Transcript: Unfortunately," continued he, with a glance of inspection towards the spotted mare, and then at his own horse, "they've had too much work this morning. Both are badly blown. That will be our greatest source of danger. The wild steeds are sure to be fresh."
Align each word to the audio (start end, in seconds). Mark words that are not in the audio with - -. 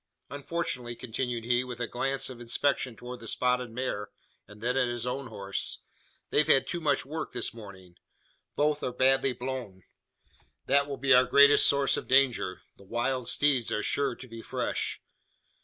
Unfortunately," 0.31 0.95
continued 0.95 1.43
he, 1.43 1.63
with 1.63 1.79
a 1.79 1.85
glance 1.85 2.27
of 2.31 2.41
inspection 2.41 2.95
towards 2.95 3.19
the 3.19 3.27
spotted 3.27 3.69
mare, 3.69 4.09
and 4.47 4.59
then 4.59 4.75
at 4.75 4.87
his 4.87 5.05
own 5.05 5.27
horse, 5.27 5.83
"they've 6.31 6.47
had 6.47 6.65
too 6.65 6.81
much 6.81 7.05
work 7.05 7.33
this 7.33 7.53
morning. 7.53 7.97
Both 8.55 8.81
are 8.81 8.91
badly 8.91 9.33
blown. 9.33 9.83
That 10.65 10.87
will 10.87 10.97
be 10.97 11.13
our 11.13 11.25
greatest 11.25 11.67
source 11.67 11.97
of 11.97 12.07
danger. 12.07 12.63
The 12.77 12.83
wild 12.83 13.27
steeds 13.27 13.71
are 13.71 13.83
sure 13.83 14.15
to 14.15 14.27
be 14.27 14.41
fresh." 14.41 14.99